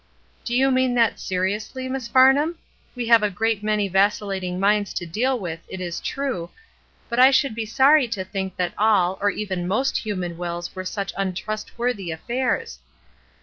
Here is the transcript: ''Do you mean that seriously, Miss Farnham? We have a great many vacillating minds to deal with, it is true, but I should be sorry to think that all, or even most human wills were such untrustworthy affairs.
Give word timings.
''Do 0.43 0.55
you 0.55 0.71
mean 0.71 0.95
that 0.95 1.19
seriously, 1.19 1.87
Miss 1.87 2.07
Farnham? 2.07 2.57
We 2.95 3.05
have 3.09 3.21
a 3.21 3.29
great 3.29 3.61
many 3.61 3.87
vacillating 3.87 4.59
minds 4.59 4.95
to 4.95 5.05
deal 5.05 5.37
with, 5.37 5.59
it 5.69 5.79
is 5.79 5.99
true, 5.99 6.49
but 7.07 7.19
I 7.19 7.29
should 7.29 7.53
be 7.53 7.67
sorry 7.67 8.07
to 8.07 8.23
think 8.23 8.55
that 8.55 8.73
all, 8.79 9.19
or 9.21 9.29
even 9.29 9.67
most 9.67 9.99
human 9.99 10.39
wills 10.39 10.75
were 10.75 10.85
such 10.85 11.13
untrustworthy 11.15 12.09
affairs. 12.09 12.79